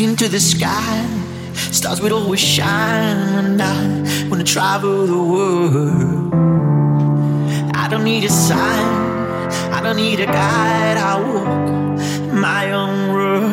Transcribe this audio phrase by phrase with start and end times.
[0.00, 1.06] into the sky,
[1.52, 3.60] stars would always shine.
[3.60, 6.34] I wanna travel the world.
[7.74, 9.10] I don't need a sign,
[9.72, 10.96] I don't need a guide.
[10.96, 13.49] I walk my own road.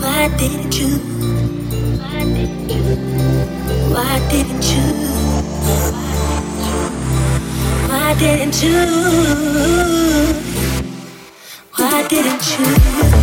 [0.00, 0.88] Why didn't you?
[7.88, 8.76] Why didn't you?
[11.76, 13.13] Why didn't you?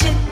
[0.00, 0.31] Gonna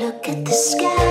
[0.00, 1.09] projectsound.com.